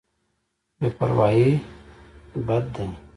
[0.79, 1.51] بې پروايي
[2.47, 2.87] بد دی.